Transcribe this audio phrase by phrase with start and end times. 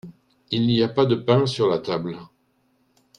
[0.49, 2.17] Il n’y a pas de pain sur la table.